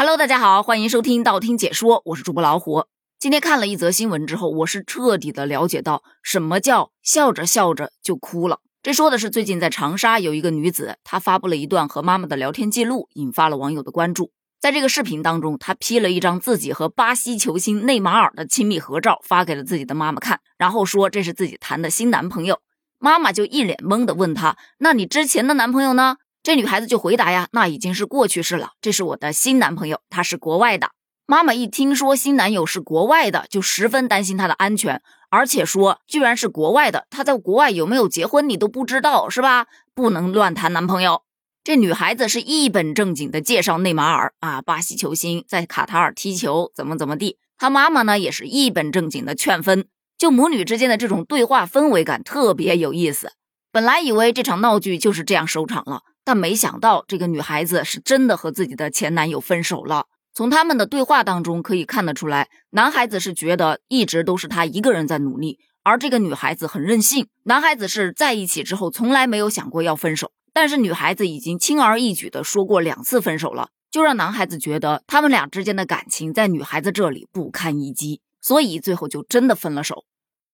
[0.00, 2.84] Hello，大家好，欢迎收听道听解说，我是主播老虎。
[3.18, 8.60] 今天看了一则新闻之后，我是彻底的了解到什么叫笑着笑着就哭了。
[8.80, 14.30] 这说的是最近在长沙有一个女子，她发布了一段和妈妈的聊天记录，引发了网友的关注。
[14.60, 22.60] 在这个视频当中，她 P 了一张自己和巴西球星内马尔的亲密合照，发给了自己的妈妈看，然后说这是自己谈的新男朋友。
[23.00, 28.72] 妈妈就一脸懵的问她：“那你之前的男朋友呢？”这女孩子就回答呀，那已经是过去式了。
[28.80, 30.90] 这是我的新男朋友，他是国外的。
[31.26, 39.66] 妈妈一听说新男友是国外的，就十分担心他的安全，而且说，居然是国外的，他在国外有没有结婚你都不知道是吧？
[39.94, 41.22] 不能乱谈男朋友。
[41.62, 47.36] 这女孩子是一本正经的介绍内马尔啊，巴西球星在卡塔尔踢球，怎么怎么地。
[47.58, 53.32] 她妈妈呢也是一本正经的劝分，就母女之间的这种对话氛围感特别有意思。
[53.70, 56.04] 本来以为这场闹剧就是这样收场了。
[56.28, 60.08] 但没想到，这个女孩子是真的和自己的前男友分手了。
[60.34, 67.28] 从他们的对话当中可以看得出来，男孩子是觉得一直都是他一个人在努力，而这个女孩子很任性。
[67.44, 80.04] 男孩子是在一起之后从来没有想过要分手，但是女孩子已经轻而易举的说过两次分手了，就让男孩子觉得他们俩之间的感情在女孩子这里不堪一击，所以最后就真的分了手。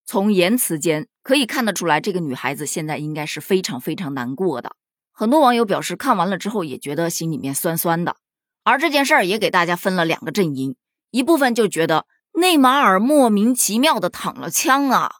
[0.05, 4.77] 从言辞间可以看得出来，这个女孩子现在应该是非常非常难过的。
[5.17, 8.17] 很多网友表示，看完了之后也觉得心里面酸酸的。
[8.65, 10.75] 而这件事儿也给大家分了两个阵营，
[11.09, 15.13] 一部分就觉得内马尔莫名其妙的躺了枪啊，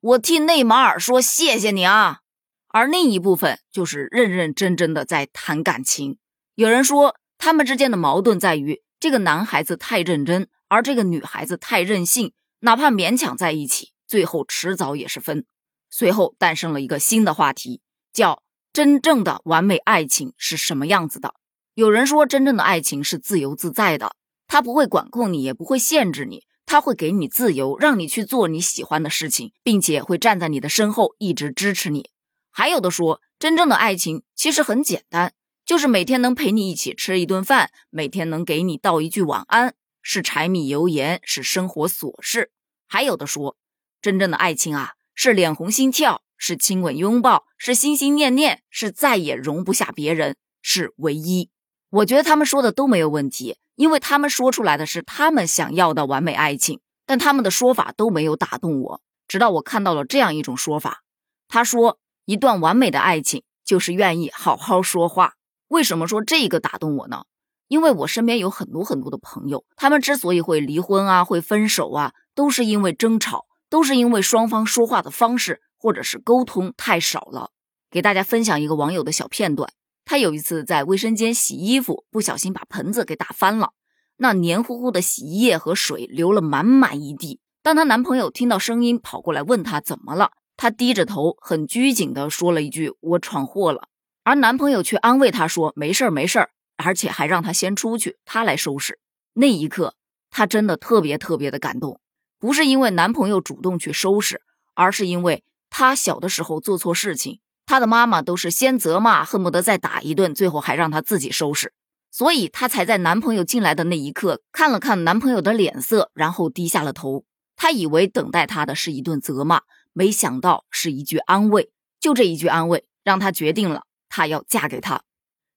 [0.00, 2.20] 我替内马尔说谢谢你啊。
[2.68, 6.18] 而另一部分就是认认真真的在谈感情。
[6.54, 15.44] 有人说，他们之间的矛盾在于这个男孩子太认真，而这个女孩子太任性，哪怕勉强在一起，最后迟早也是分。
[15.90, 17.80] 随后诞生了一个新的话题，
[18.12, 18.40] 叫。
[18.72, 21.34] 真正的完美爱情是什么样子的？
[21.74, 32.08] 有人说，真正的爱情是自由自在的，他不会管控你，也不会限制你，他会给你自由，让你去做你喜欢的事情，并且会站在你的身后，一直支持你。
[32.50, 35.34] 还有的说，真正的爱情其实很简单，
[35.66, 42.50] 就是每天能陪你一起吃一顿饭，每天能给你道一句晚安，是柴米油盐，是生活琐事。
[42.88, 43.58] 还有的说，
[44.00, 46.22] 真正的爱情啊，是脸红心跳。
[46.44, 51.50] 是亲吻拥抱，是心心念念，是再也容不下别人，是唯一。
[51.88, 59.00] 我觉得他们说的都没有问题，因为他们说出来的是他们想要的完美爱情，但他们的说法都没有打动我。
[59.28, 61.02] 直到我看到了这样一种说法，
[61.46, 65.34] 他说一段完美的爱情就是愿意好好说话。
[65.68, 67.22] 为什么说这个打动我呢？
[67.68, 75.60] 因为我身边有很多很多的朋友，他们之所以会离婚啊，会分手啊，都是因为争吵，都是因为双方说话的方式。
[75.82, 77.50] 或者是沟通太少了，
[77.90, 79.72] 给大家分享一个网友的小片段。
[80.04, 83.72] 她有一次在卫生间洗衣服，不小心把盆子给打翻了，
[84.18, 87.40] 那黏糊糊的洗衣液和水流了满满一地。
[87.64, 93.88] 当她男朋友听到声音跑过来问她怎么了，她低着头很拘谨的说了一句：“我闯祸了。”
[94.22, 99.00] 而男朋友却安慰她说：“没事儿，没事儿。”而且还让她先出去，他来收拾。
[99.34, 99.96] 那一刻，
[100.30, 102.00] 她真的特别特别的感动，
[102.38, 104.42] 不是因为男朋友主动去收拾，
[104.74, 105.42] 而是因为。
[105.74, 111.72] 她小的时候做错事情，她的妈妈都是先责骂，恨不得再打一顿，最后还让她自己收拾。
[112.10, 117.24] 所以她才在男朋友进来的那一刻看了看男朋友的脸色，然后低下了头。
[117.56, 119.62] 她以为等待她的是一顿责骂，
[119.94, 121.70] 没想到是一句安慰。
[121.98, 125.02] 就这一句安慰，让她决定了她要嫁给他。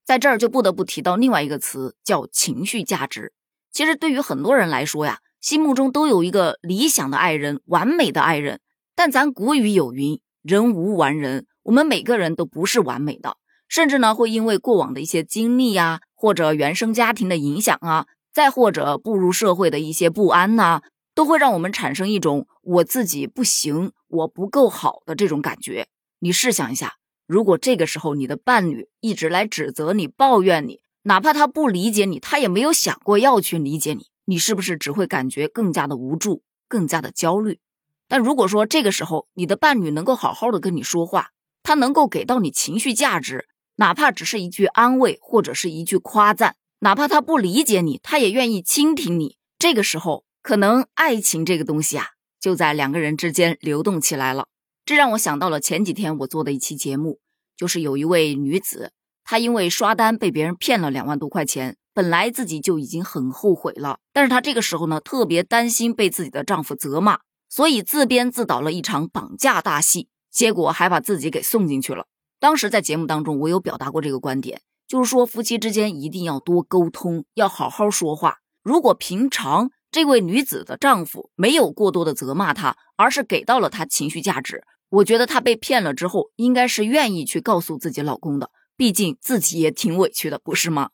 [0.06, 3.34] 在这儿就不得不提到另外一个词，叫情绪价值。
[3.70, 8.62] 其实对于很多人来说呀，心目中都有一个理想的爱人，完美的爱人。
[8.96, 20.82] 但咱古语有云：“人无完人。”我们每个人都不是完美的，甚至呢会因为过往的一些经历呀，或者原生家庭的影响啊，再或者步入社会的一些不安呐，
[21.16, 25.88] 都会让我们产生一种我自己不行、我不够好的这种感觉。
[26.20, 26.94] 你试想一下，
[27.26, 37.60] 如果这个时候你的伴侣一直来指责你、抱怨你，哪怕他不理解你，他也没有想过要去理解你，你是不是只会感觉更加的无助、更加的焦虑？
[38.08, 41.30] 但如果说这个时候你的伴侣能够好好的跟你说话，
[41.64, 43.48] 他能够给到你情绪价值，
[43.78, 49.38] 哪怕只是一句安慰或者是一句夸赞，哪怕他不理解你，他也愿意倾听你。
[49.58, 52.10] 这个时候，可能爱情这个东西啊，
[52.40, 54.48] 就在两个人之间流动起来了。
[54.86, 57.20] 这让我想到了前几天我做的一期节目，
[57.58, 58.92] 就是有一位女子，
[59.24, 67.22] 她因为刷单被别人骗了两万多块钱，本来自己就已经很后悔了，但是她这个时候呢，特别担心被自己的丈夫责骂。
[67.56, 72.06] 所以自编自导了一场绑架大戏，结果还把自己给送进去了。
[72.38, 78.40] 当时在节目当中，我有表达过这个观点，就是说夫妻之间一定要多沟通，要好好说话。
[78.62, 88.52] 如果平常这位女子的丈夫没有过多的责骂她，而是给到了她情绪价值，我觉得她被骗了之后，应该是愿意去告诉自己老公的。
[88.76, 90.90] 毕竟自己也挺委屈的，不是吗？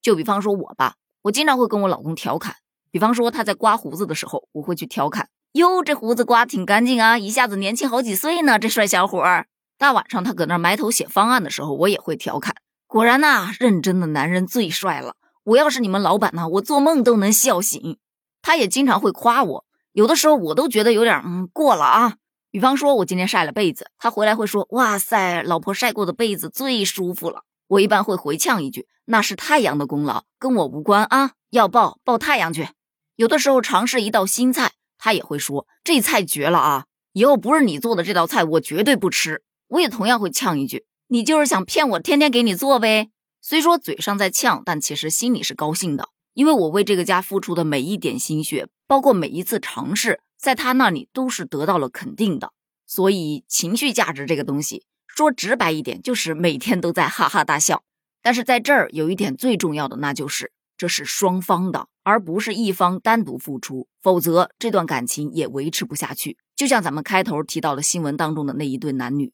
[0.00, 2.56] 就比方说我吧，我经常会跟我老公调侃。
[2.90, 9.46] 比方说他在刮胡子的时候，我会去调侃：“哟，这胡子刮挺干净啊，一下子年轻好几岁呢，这帅小伙儿。”
[9.78, 12.56] 大晚上他搁那埋头写方案的时候，我也会调侃
[12.86, 15.16] ：“果然呐，认真的男人最帅了。
[15.44, 17.96] 我要是你们老板呢，我做梦都能笑醒。”
[18.42, 22.16] 他也经常会夸我，有的时候我都觉得有点嗯过了啊。
[22.50, 31.32] 比方说我今天晒了被子，他回来会说：“哇塞，老婆晒过的被子最舒服了。”我一般会回呛一句：“那是太阳的功劳，跟我无关啊！
[31.48, 32.68] 要抱抱太阳去。”
[33.16, 36.84] 有的时候尝试一道新菜，他也会说：“这菜绝了啊！
[37.12, 43.10] 以后不是你做的这道菜，我绝对不吃。”我也同样会呛一句：“你就是想骗我，天天给你做呗。”
[43.42, 52.52] 虽说嘴上在呛，但其实心里是高兴的，因为我为这个家付出的每一点心血，包括每一次尝试，在他那里都是得到了肯定的。
[52.86, 54.84] 所以情绪价值这个东西。
[55.06, 57.82] 说直白一点，就是每天都在哈哈大笑。
[58.20, 66.36] 但是在这儿有一点最重要的，那就是这是双方的，而不是一方单独付出，否则这段感情也维持不下去。
[66.54, 69.32] 就像咱们开头提到的新闻当中的那一对男女。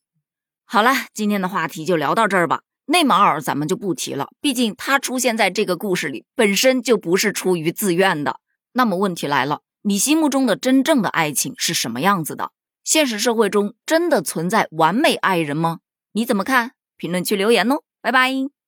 [0.65, 2.63] 好了，今天的话题就聊到这儿吧。
[2.87, 8.41] 内马尔咱们就不提了，毕竟他出现在这个故事里本身就不是出于自愿的。
[8.73, 12.51] 那么问题来了，你心目中的真正的爱情是什么样子的？
[12.83, 15.79] 现实社会中真的存在完美爱人吗？
[16.13, 16.73] 你怎么看？
[16.97, 18.62] 评论区留言哦，拜拜。